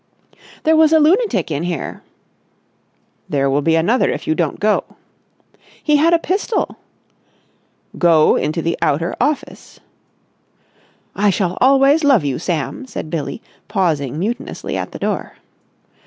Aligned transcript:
"There 0.63 0.75
was 0.75 0.91
a 0.93 0.99
lunatic 0.99 1.51
in 1.51 1.61
here...." 1.61 2.01
"There 3.29 3.51
will 3.51 3.61
be 3.61 3.75
another 3.75 4.09
if 4.09 4.25
you 4.25 4.33
don't 4.33 4.59
go." 4.59 4.83
"He 5.83 5.97
had 5.97 6.11
a 6.11 6.17
pistol." 6.17 6.77
"Go 7.95 8.35
into 8.35 8.63
the 8.63 8.75
outer 8.81 9.15
office!" 9.21 9.79
"I 11.15 11.29
shall 11.29 11.55
always 11.61 12.03
love 12.03 12.25
you, 12.25 12.39
Sam!" 12.39 12.87
said 12.87 13.11
Billie, 13.11 13.43
pausing 13.67 14.17
mutinously 14.17 14.75
at 14.75 14.91
the 14.91 14.97
door. 14.97 15.33